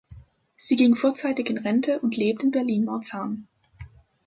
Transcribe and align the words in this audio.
Sie 0.55 0.77
ging 0.77 0.95
vorzeitig 0.95 1.47
in 1.51 1.59
Rente 1.59 1.99
und 1.99 2.17
lebt 2.17 2.41
in 2.43 2.49
Berlin-Marzahn. 2.49 3.47